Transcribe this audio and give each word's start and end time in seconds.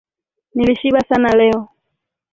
Nilishiba 0.55 0.99
sana 0.99 1.35
leo. 1.35 1.69